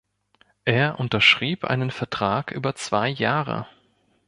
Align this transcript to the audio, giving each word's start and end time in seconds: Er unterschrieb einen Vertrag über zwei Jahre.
Er 0.65 0.99
unterschrieb 0.99 1.63
einen 1.63 1.91
Vertrag 1.91 2.49
über 2.49 2.73
zwei 2.73 3.07
Jahre. 3.09 3.67